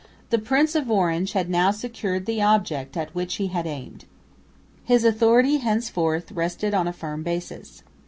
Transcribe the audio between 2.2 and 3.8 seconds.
the object at which he had